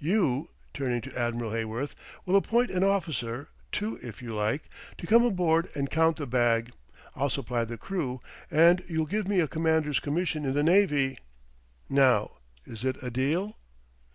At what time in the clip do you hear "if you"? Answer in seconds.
4.02-4.34